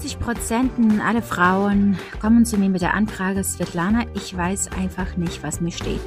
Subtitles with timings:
[0.00, 5.42] 90 Prozent aller Frauen kommen zu mir mit der Anfrage, Svetlana, ich weiß einfach nicht,
[5.42, 6.00] was mir steht.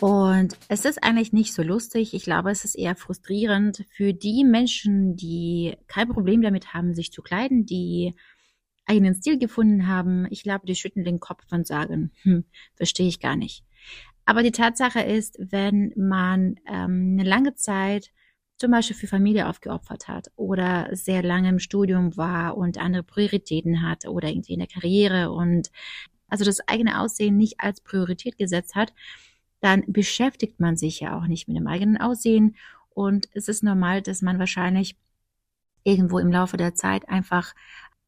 [0.00, 2.14] Und es ist eigentlich nicht so lustig.
[2.14, 7.10] Ich glaube, es ist eher frustrierend für die Menschen, die kein Problem damit haben, sich
[7.10, 8.14] zu kleiden, die
[8.86, 10.28] einen Stil gefunden haben.
[10.30, 12.44] Ich glaube, die schütteln den Kopf und sagen, hm,
[12.76, 13.64] verstehe ich gar nicht.
[14.24, 18.12] Aber die Tatsache ist, wenn man ähm, eine lange Zeit
[18.56, 23.82] zum Beispiel für Familie aufgeopfert hat oder sehr lange im Studium war und andere Prioritäten
[23.82, 25.70] hat oder irgendwie in der Karriere und
[26.28, 28.94] also das eigene Aussehen nicht als Priorität gesetzt hat,
[29.60, 32.56] dann beschäftigt man sich ja auch nicht mit dem eigenen Aussehen.
[32.90, 34.96] Und es ist normal, dass man wahrscheinlich
[35.84, 37.54] irgendwo im Laufe der Zeit einfach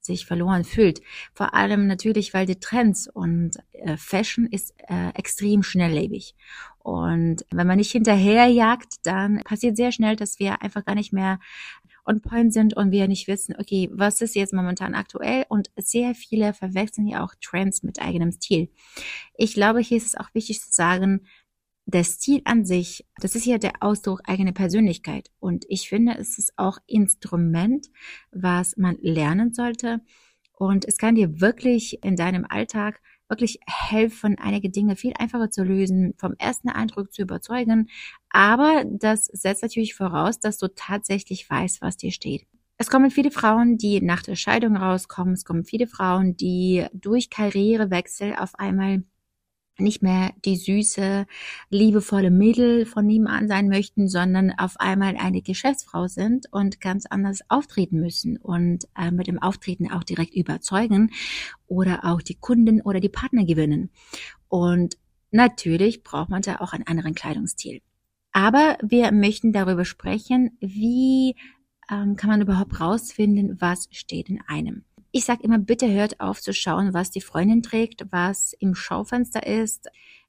[0.04, 1.00] sich verloren fühlt.
[1.32, 6.34] Vor allem natürlich, weil die Trends und äh, Fashion ist äh, extrem schnelllebig.
[6.78, 11.38] Und wenn man nicht hinterherjagt, dann passiert sehr schnell, dass wir einfach gar nicht mehr
[12.06, 16.14] on point sind und wir nicht wissen, okay, was ist jetzt momentan aktuell und sehr
[16.14, 18.68] viele verwechseln ja auch Trends mit eigenem Stil.
[19.36, 21.26] Ich glaube, hier ist es auch wichtig zu sagen,
[21.86, 25.30] der Stil an sich, das ist ja der Ausdruck eigener Persönlichkeit.
[25.38, 27.88] Und ich finde, es ist auch Instrument,
[28.30, 30.00] was man lernen sollte.
[30.56, 35.64] Und es kann dir wirklich in deinem Alltag wirklich helfen, einige Dinge viel einfacher zu
[35.64, 37.88] lösen, vom ersten Eindruck zu überzeugen.
[38.30, 42.46] Aber das setzt natürlich voraus, dass du tatsächlich weißt, was dir steht.
[42.76, 45.34] Es kommen viele Frauen, die nach der Scheidung rauskommen.
[45.34, 49.04] Es kommen viele Frauen, die durch Karrierewechsel auf einmal
[49.78, 51.26] nicht mehr die süße,
[51.68, 57.40] liebevolle Mädel von nebenan sein möchten, sondern auf einmal eine Geschäftsfrau sind und ganz anders
[57.48, 61.10] auftreten müssen und äh, mit dem Auftreten auch direkt überzeugen
[61.66, 63.90] oder auch die Kunden oder die Partner gewinnen.
[64.48, 64.96] Und
[65.30, 67.80] natürlich braucht man da auch einen anderen Kleidungsstil.
[68.32, 71.36] Aber wir möchten darüber sprechen, wie
[71.90, 74.84] ähm, kann man überhaupt rausfinden, was steht in einem.
[75.16, 79.46] Ich sage immer, bitte hört auf zu schauen, was die Freundin trägt, was im Schaufenster
[79.46, 79.88] ist,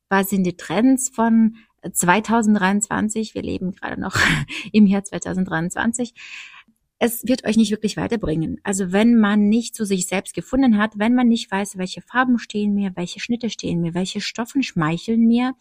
[0.10, 1.56] was sind die Trends von
[1.92, 3.34] 2023.
[3.34, 4.16] Wir leben gerade noch
[4.72, 6.14] im Jahr 2023.
[7.00, 8.62] Es wird euch nicht wirklich weiterbringen.
[8.62, 12.38] Also wenn man nicht zu sich selbst gefunden hat, wenn man nicht weiß, welche Farben
[12.38, 15.56] stehen mir, welche Schnitte stehen mir, welche Stoffen schmeicheln mir,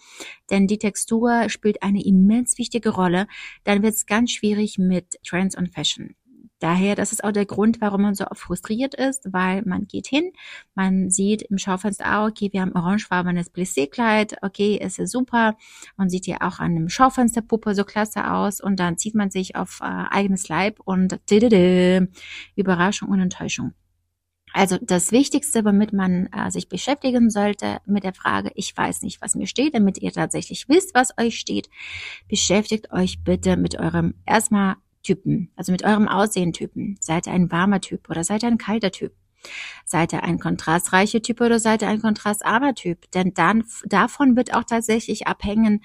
[0.50, 3.26] denn die Textur spielt eine immens wichtige Rolle,
[3.64, 6.14] dann wird es ganz schwierig mit Trends und Fashion.
[6.64, 10.06] Daher, das ist auch der Grund, warum man so oft frustriert ist, weil man geht
[10.06, 10.32] hin,
[10.75, 15.58] man sieht im Schaufenster, ah, okay, wir haben orangefarbenes Plissé-Kleid, okay, ist ja super.
[15.98, 19.56] Man sieht ja auch an dem Schaufensterpuppe so klasse aus und dann zieht man sich
[19.56, 22.08] auf äh, eigenes Leib und didede,
[22.56, 23.75] Überraschung und Enttäuschung.
[24.54, 29.20] Also das Wichtigste, womit man äh, sich beschäftigen sollte mit der Frage, ich weiß nicht,
[29.20, 31.69] was mir steht, damit ihr tatsächlich wisst, was euch steht,
[32.26, 36.97] beschäftigt euch bitte mit eurem erstmal Typen, also mit eurem Aussehen-Typen.
[37.00, 39.12] Seid ihr ein warmer Typ oder seid ihr ein kalter Typ?
[39.84, 43.10] Seid ihr ein kontrastreicher Typ oder seid ihr ein kontrastarmer Typ?
[43.12, 45.82] Denn dann, davon wird auch tatsächlich abhängen,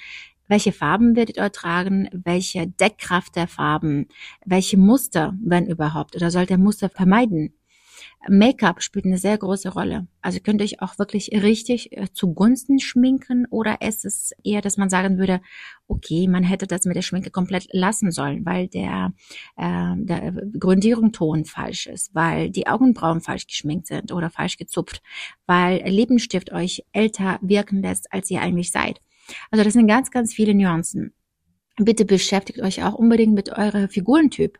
[0.47, 4.07] welche Farben werdet ihr tragen, welche Deckkraft der Farben,
[4.45, 7.53] welche Muster, wenn überhaupt, oder sollt ihr Muster vermeiden?
[8.27, 10.07] Make-up spielt eine sehr große Rolle.
[10.21, 14.77] Also könnt ihr euch auch wirklich richtig äh, zugunsten schminken oder ist es eher, dass
[14.77, 15.41] man sagen würde,
[15.87, 19.13] okay, man hätte das mit der Schminke komplett lassen sollen, weil der,
[19.55, 25.01] äh, der Grundierungton falsch ist, weil die Augenbrauen falsch geschminkt sind oder falsch gezupft,
[25.45, 29.01] weil Lippenstift euch älter wirken lässt, als ihr eigentlich seid.
[29.51, 31.13] Also das sind ganz, ganz viele Nuancen.
[31.77, 34.59] Bitte beschäftigt euch auch unbedingt mit eurer Figurentyp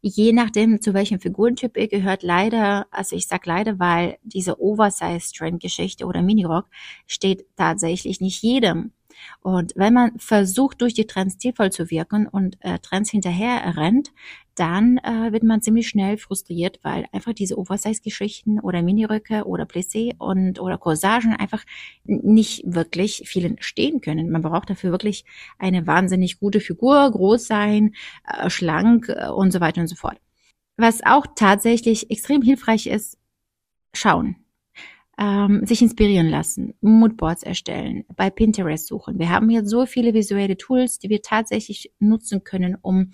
[0.00, 6.06] Je nachdem, zu welchem Figurentyp ihr gehört, leider, also ich sag leider, weil diese Oversize-Trend-Geschichte
[6.06, 6.66] oder Minirock
[7.06, 8.92] steht tatsächlich nicht jedem.
[9.40, 14.12] Und wenn man versucht, durch die Trends stilvoll zu wirken und äh, Trends hinterher rennt,
[14.54, 20.14] dann äh, wird man ziemlich schnell frustriert, weil einfach diese Oversize-Geschichten oder Miniröcke oder Plissé
[20.18, 21.64] und oder Corsagen einfach
[22.04, 24.30] nicht wirklich vielen stehen können.
[24.30, 25.24] Man braucht dafür wirklich
[25.58, 27.94] eine wahnsinnig gute Figur, groß sein,
[28.28, 30.18] äh, schlank äh, und so weiter und so fort.
[30.76, 33.18] Was auch tatsächlich extrem hilfreich ist,
[33.92, 34.43] schauen
[35.18, 39.18] ähm, sich inspirieren lassen, Moodboards erstellen, bei Pinterest suchen.
[39.18, 43.12] Wir haben hier so viele visuelle Tools, die wir tatsächlich nutzen können, um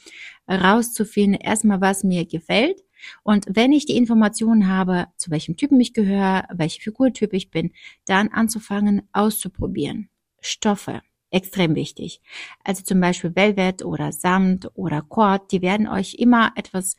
[0.48, 2.82] rauszufinden, erstmal, was mir gefällt,
[3.22, 7.72] Und wenn ich die Informationen habe, zu welchem Typen ich gehöre, welche Figurtyp ich bin,
[8.06, 10.08] dann anzufangen auszuprobieren.
[10.40, 12.20] Stoffe, extrem wichtig.
[12.64, 16.96] Also zum Beispiel Velvet oder Samt oder Kord, die werden euch immer etwas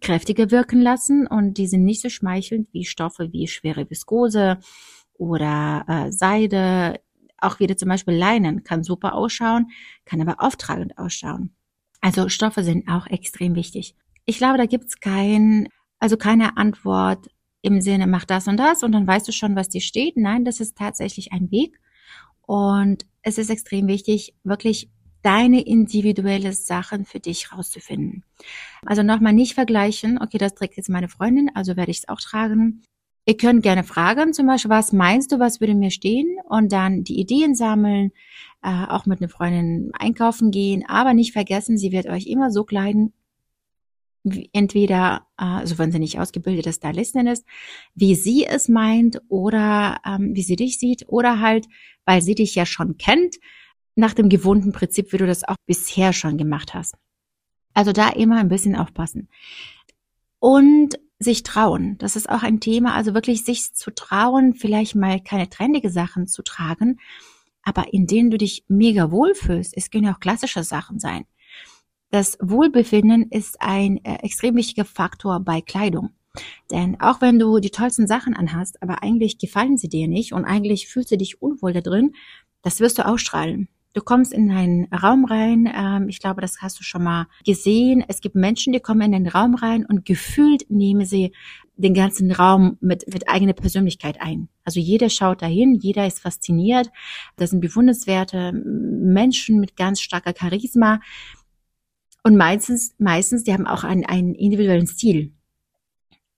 [0.00, 4.58] kräftiger wirken lassen und die sind nicht so schmeichelnd wie Stoffe wie schwere Viskose
[5.14, 7.00] oder äh, Seide.
[7.38, 9.70] Auch wieder zum Beispiel Leinen kann super ausschauen,
[10.04, 11.54] kann aber auftragend ausschauen.
[12.00, 13.96] Also Stoffe sind auch extrem wichtig.
[14.24, 15.68] Ich glaube, da gibt's kein,
[15.98, 17.28] also keine Antwort
[17.62, 20.16] im Sinne, mach das und das und dann weißt du schon, was dir steht.
[20.16, 21.78] Nein, das ist tatsächlich ein Weg.
[22.42, 24.90] Und es ist extrem wichtig, wirklich
[25.22, 28.24] deine individuelle Sachen für dich rauszufinden.
[28.84, 32.20] Also nochmal nicht vergleichen, okay, das trägt jetzt meine Freundin, also werde ich es auch
[32.20, 32.82] tragen.
[33.24, 36.36] Ihr könnt gerne fragen, zum Beispiel, was meinst du, was würde mir stehen?
[36.48, 38.10] Und dann die Ideen sammeln,
[38.62, 42.64] äh, auch mit einer Freundin einkaufen gehen, aber nicht vergessen, sie wird euch immer so
[42.64, 43.12] kleiden,
[44.52, 47.44] entweder, äh, also wenn sie nicht ausgebildete Stylistin ist,
[47.94, 51.66] wie sie es meint oder ähm, wie sie dich sieht oder halt,
[52.04, 53.36] weil sie dich ja schon kennt,
[53.94, 56.94] nach dem gewohnten Prinzip, wie du das auch bisher schon gemacht hast.
[57.74, 59.28] Also da immer ein bisschen aufpassen.
[60.38, 61.96] Und sich trauen.
[61.98, 62.94] Das ist auch ein Thema.
[62.94, 66.98] Also wirklich sich zu trauen, vielleicht mal keine trendige Sachen zu tragen,
[67.62, 69.74] aber in denen du dich mega wohlfühlst.
[69.76, 71.24] Es können ja auch klassische Sachen sein.
[72.10, 76.10] Das Wohlbefinden ist ein äh, extrem wichtiger Faktor bei Kleidung.
[76.70, 80.44] Denn auch wenn du die tollsten Sachen anhast, aber eigentlich gefallen sie dir nicht und
[80.44, 82.14] eigentlich fühlst du dich unwohl da drin,
[82.62, 83.68] das wirst du ausstrahlen.
[83.94, 88.02] Du kommst in einen Raum rein, ähm, ich glaube, das hast du schon mal gesehen.
[88.08, 91.32] Es gibt Menschen, die kommen in den Raum rein und gefühlt nehmen sie
[91.76, 94.48] den ganzen Raum mit, mit eigener Persönlichkeit ein.
[94.64, 96.90] Also jeder schaut dahin, jeder ist fasziniert.
[97.36, 101.00] Das sind bewundernswerte Menschen mit ganz starker Charisma.
[102.22, 105.32] Und meistens, meistens, die haben auch einen, einen individuellen Stil.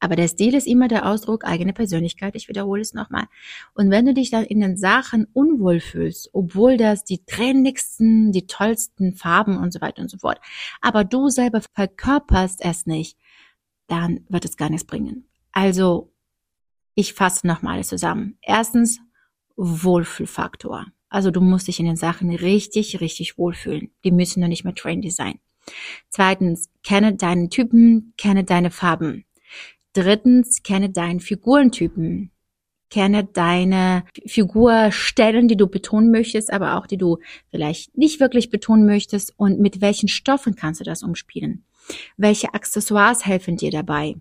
[0.04, 2.36] Aber der Stil ist immer der Ausdruck eigene Persönlichkeit.
[2.36, 3.24] Ich wiederhole es nochmal.
[3.72, 8.46] Und wenn du dich dann in den Sachen unwohl fühlst, obwohl das die trendigsten, die
[8.46, 10.42] tollsten Farben und so weiter und so fort,
[10.82, 13.16] aber du selber verkörperst es nicht,
[13.86, 15.26] dann wird es gar nichts bringen.
[15.52, 16.12] Also,
[16.94, 18.36] ich fasse nochmal alles zusammen.
[18.42, 19.00] Erstens,
[19.56, 20.84] Wohlfühlfaktor.
[21.08, 23.90] Also du musst dich in den Sachen richtig, richtig wohlfühlen.
[24.04, 25.38] Die müssen noch nicht mehr trendy sein.
[26.10, 29.24] Zweitens, kenne deinen Typen, kenne deine Farben.
[29.94, 32.30] Drittens, kenne deinen Figurentypen.
[32.90, 37.18] Kenne deine Figurstellen, die du betonen möchtest, aber auch die du
[37.50, 41.64] vielleicht nicht wirklich betonen möchtest und mit welchen Stoffen kannst du das umspielen.
[42.16, 44.16] Welche Accessoires helfen dir dabei?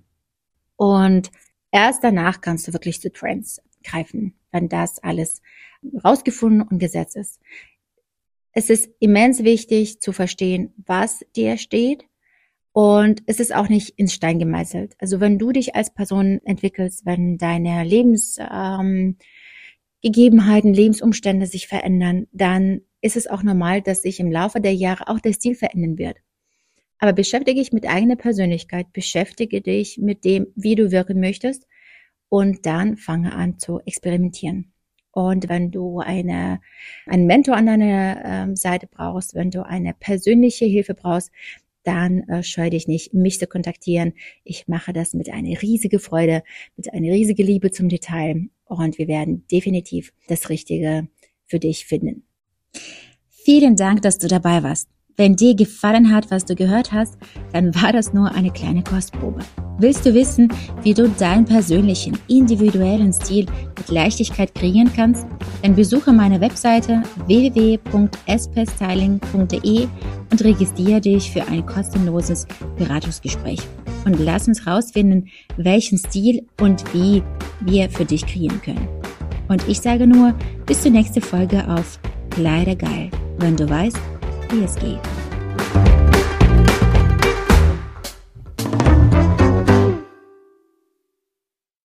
[0.76, 1.32] Und
[1.72, 5.42] erst danach kannst du wirklich zu Trends greifen, wenn das alles
[6.04, 7.40] rausgefunden und gesetzt ist.
[8.54, 12.06] Es ist immens wichtig zu verstehen, was dir steht,
[12.74, 14.96] und es ist auch nicht ins Stein gemeißelt.
[14.98, 22.82] Also wenn du dich als Person entwickelst, wenn deine Lebensgegebenheiten, ähm, Lebensumstände sich verändern, dann
[23.02, 26.18] ist es auch normal, dass sich im Laufe der Jahre auch der Stil verändern wird.
[26.98, 31.68] Aber beschäftige dich mit eigener Persönlichkeit, beschäftige dich mit dem, wie du wirken möchtest
[32.30, 34.74] und dann fange an zu experimentieren.
[35.12, 36.60] Und wenn du eine,
[37.06, 41.30] einen Mentor an deiner ähm, Seite brauchst, wenn du eine persönliche Hilfe brauchst,
[41.84, 44.14] dann äh, scheu dich nicht, mich zu kontaktieren.
[44.44, 46.44] Ich mache das mit einer riesigen Freude,
[46.78, 51.08] mit einer riesigen Liebe zum Detail und wir werden definitiv das Richtige
[51.46, 52.24] für dich finden.
[53.30, 54.90] Vielen Dank, dass du dabei warst.
[55.16, 57.18] Wenn dir gefallen hat, was du gehört hast,
[57.52, 59.42] dann war das nur eine kleine Kostprobe.
[59.80, 60.50] Willst du wissen,
[60.84, 65.26] wie du deinen persönlichen, individuellen Stil mit Leichtigkeit kreieren kannst?
[65.64, 69.88] Dann besuche meine Webseite www.spstyling.de
[70.32, 72.46] und registriere dich für ein kostenloses
[72.78, 73.62] Beratungsgespräch.
[74.06, 77.24] Und lass uns rausfinden, welchen Stil und wie
[77.62, 78.88] wir für dich kreieren können.
[79.48, 82.00] Und ich sage nur, bis zur nächsten Folge auf
[82.30, 84.00] Kleidergeil, wenn du weißt,
[84.52, 85.00] wie es geht.